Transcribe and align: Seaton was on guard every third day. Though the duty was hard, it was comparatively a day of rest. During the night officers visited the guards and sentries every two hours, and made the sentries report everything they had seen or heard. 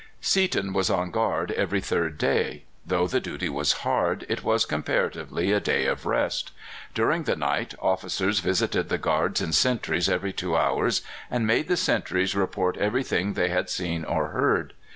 Seaton 0.19 0.73
was 0.73 0.89
on 0.89 1.11
guard 1.11 1.51
every 1.51 1.79
third 1.79 2.17
day. 2.17 2.63
Though 2.83 3.05
the 3.05 3.19
duty 3.19 3.49
was 3.49 3.71
hard, 3.85 4.25
it 4.29 4.43
was 4.43 4.65
comparatively 4.65 5.51
a 5.51 5.59
day 5.59 5.85
of 5.85 6.07
rest. 6.07 6.49
During 6.95 7.25
the 7.25 7.35
night 7.35 7.75
officers 7.79 8.39
visited 8.39 8.89
the 8.89 8.97
guards 8.97 9.41
and 9.41 9.53
sentries 9.53 10.09
every 10.09 10.33
two 10.33 10.57
hours, 10.57 11.03
and 11.29 11.45
made 11.45 11.67
the 11.67 11.77
sentries 11.77 12.33
report 12.33 12.77
everything 12.77 13.33
they 13.33 13.49
had 13.49 13.69
seen 13.69 14.03
or 14.03 14.29
heard. 14.29 14.73